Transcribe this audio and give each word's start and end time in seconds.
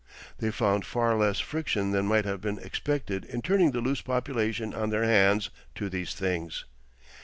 They 0.39 0.49
found 0.49 0.83
far 0.83 1.15
less 1.15 1.37
friction 1.39 1.91
than 1.91 2.07
might 2.07 2.25
have 2.25 2.41
been 2.41 2.57
expected 2.57 3.23
in 3.23 3.43
turning 3.43 3.69
the 3.69 3.81
loose 3.81 4.01
population 4.01 4.73
on 4.73 4.89
their 4.89 5.03
hands 5.03 5.51
to 5.75 5.89
these 5.89 6.15
things. 6.15 6.65